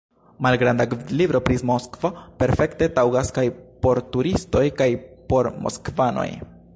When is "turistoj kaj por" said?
4.17-5.51